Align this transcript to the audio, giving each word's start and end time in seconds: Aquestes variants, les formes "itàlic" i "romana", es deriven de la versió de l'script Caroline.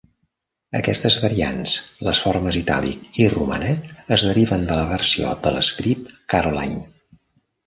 Aquestes 0.77 1.17
variants, 1.25 1.73
les 2.07 2.21
formes 2.23 2.57
"itàlic" 2.61 3.19
i 3.25 3.27
"romana", 3.35 3.69
es 4.17 4.25
deriven 4.31 4.65
de 4.73 4.79
la 4.81 4.87
versió 4.95 5.37
de 5.45 5.53
l'script 5.59 6.11
Caroline. 6.35 6.83